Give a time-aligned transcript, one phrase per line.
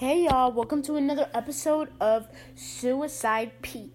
[0.00, 3.90] Hey y'all, welcome to another episode of Suicide P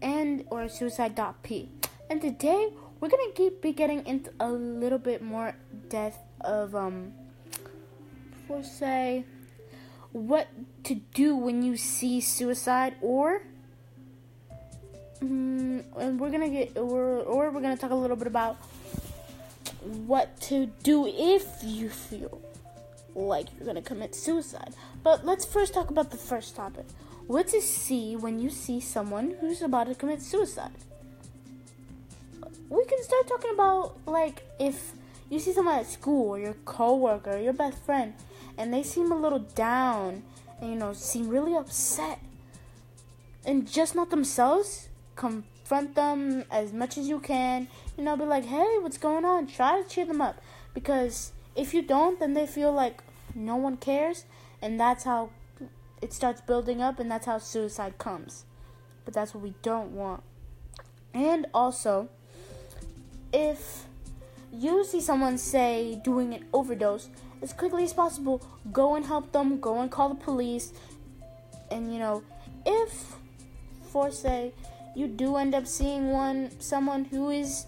[0.00, 1.68] and or Suicide.p.
[2.08, 2.68] And today
[3.00, 5.56] we're gonna keep be getting into a little bit more
[5.88, 7.14] depth of um
[8.46, 9.24] for say
[10.12, 10.46] what
[10.84, 13.42] to do when you see suicide or
[15.20, 18.54] mm, and we're gonna get or or we're gonna talk a little bit about
[20.06, 22.40] what to do if you feel
[23.26, 24.74] like you're gonna commit suicide.
[25.02, 26.86] But let's first talk about the first topic.
[27.26, 30.72] What to see when you see someone who's about to commit suicide?
[32.70, 34.92] We can start talking about like if
[35.30, 38.14] you see someone at school or your coworker or your best friend
[38.56, 40.22] and they seem a little down
[40.60, 42.20] and you know seem really upset
[43.48, 47.68] and just not themselves, confront them as much as you can.
[47.96, 49.46] You know, be like, hey, what's going on?
[49.46, 50.40] Try to cheer them up
[50.74, 53.02] because if you don't, then they feel like
[53.38, 54.24] no one cares,
[54.60, 55.30] and that's how
[56.02, 58.44] it starts building up, and that's how suicide comes.
[59.04, 60.22] But that's what we don't want.
[61.14, 62.08] And also,
[63.32, 63.84] if
[64.52, 67.08] you see someone say doing an overdose,
[67.42, 70.72] as quickly as possible, go and help them, go and call the police.
[71.70, 72.22] And you know,
[72.66, 73.14] if
[73.90, 74.52] for say
[74.94, 77.66] you do end up seeing one someone who is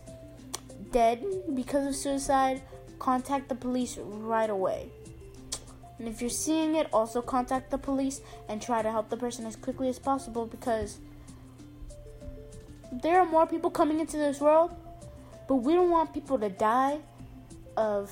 [0.91, 2.63] dead because of suicide,
[2.99, 4.91] contact the police right away.
[6.01, 9.45] And if you're seeing it, also contact the police and try to help the person
[9.45, 10.99] as quickly as possible because
[12.91, 14.75] there are more people coming into this world,
[15.47, 17.01] but we don't want people to die
[17.77, 18.11] of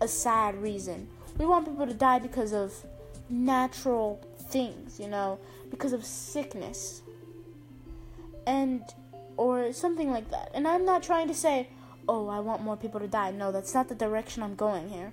[0.00, 1.06] a sad reason.
[1.38, 2.74] We want people to die because of
[3.30, 5.38] natural things, you know,
[5.70, 7.00] because of sickness.
[8.44, 8.82] And
[9.36, 10.50] or something like that.
[10.52, 11.68] And I'm not trying to say,
[12.08, 15.12] "Oh, I want more people to die." No, that's not the direction I'm going here.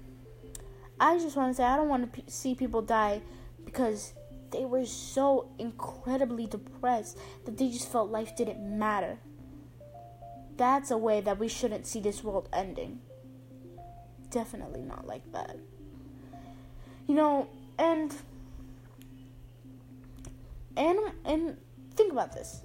[1.00, 3.22] I just want to say I don't want to p- see people die
[3.66, 4.14] because
[4.52, 9.18] they were so incredibly depressed that they just felt life didn't matter.
[10.56, 13.00] That's a way that we shouldn't see this world ending.
[14.30, 15.58] Definitely not like that.
[17.08, 17.48] You know,
[17.78, 18.14] and
[20.78, 21.58] and and
[21.96, 22.62] think about this.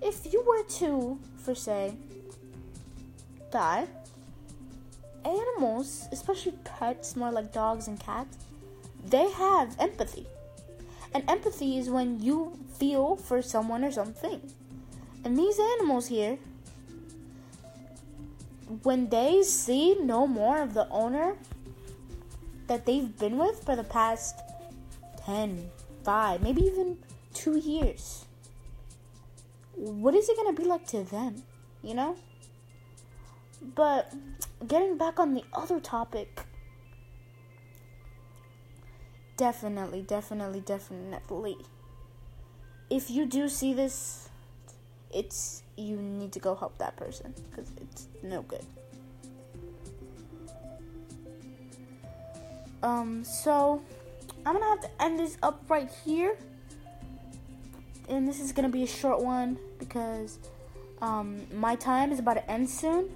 [0.00, 1.94] If you were to, for say,
[3.50, 3.86] die,
[5.28, 8.38] animals, especially pets, more like dogs and cats,
[9.04, 10.26] they have empathy.
[11.14, 14.40] And empathy is when you feel for someone or something.
[15.24, 16.38] And these animals here,
[18.82, 21.36] when they see no more of the owner
[22.66, 24.40] that they've been with for the past
[25.24, 25.70] 10,
[26.04, 26.98] 5, maybe even
[27.34, 28.26] 2 years,
[29.74, 31.42] what is it going to be like to them?
[31.82, 32.16] You know?
[33.60, 34.12] But
[34.66, 36.40] getting back on the other topic,
[39.36, 41.56] definitely, definitely, definitely.
[42.90, 44.28] If you do see this,
[45.12, 48.64] it's you need to go help that person because it's no good.
[52.82, 53.82] Um, so
[54.46, 56.36] I'm gonna have to end this up right here,
[58.08, 60.38] and this is gonna be a short one because
[61.02, 63.10] um, my time is about to end soon.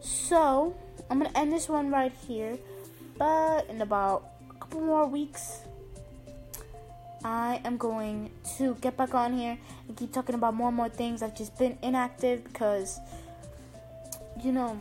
[0.00, 0.76] So,
[1.10, 2.58] I'm going to end this one right here.
[3.18, 5.60] But in about a couple more weeks,
[7.24, 9.58] I am going to get back on here
[9.88, 11.22] and keep talking about more and more things.
[11.22, 13.00] I've just been inactive because,
[14.42, 14.78] you know,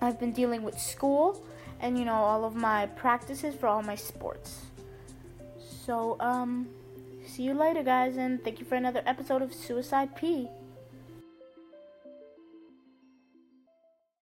[0.00, 1.42] I've been dealing with school
[1.80, 4.62] and, you know, all of my practices for all my sports.
[5.84, 6.68] So, um,
[7.26, 10.48] see you later, guys, and thank you for another episode of Suicide P.